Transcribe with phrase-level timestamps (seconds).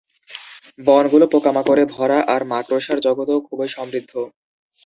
[0.79, 4.13] বনগুলো পোকামাকড়ে ভরা আর মাকড়সার জগৎও খুবই সমৃদ্ধ।